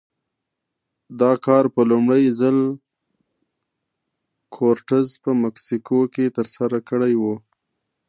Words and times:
دا 1.19 1.31
کار 1.45 1.63
په 1.75 1.81
لومړي 1.91 2.23
ځل 2.39 2.57
کورټز 4.55 5.07
په 5.23 5.31
مکسیکو 5.43 5.99
کې 6.13 6.25
ترسره 6.37 6.77
کړی 6.89 7.13
و. 7.21 7.23